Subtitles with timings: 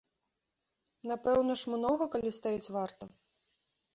[1.09, 3.03] Напэўна ж, многа, калі стаіць варта.